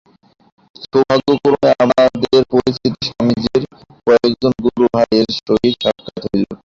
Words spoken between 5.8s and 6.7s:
সাক্ষাৎ হইল।